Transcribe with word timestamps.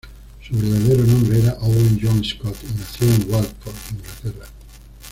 Su 0.41 0.55
verdadero 0.55 1.03
nombre 1.03 1.43
era 1.43 1.53
Owen 1.61 1.99
John 2.01 2.25
Scott, 2.25 2.55
y 2.63 2.73
nació 2.75 3.07
en 3.07 3.31
Watford, 3.31 3.75
Inglaterra. 3.91 4.47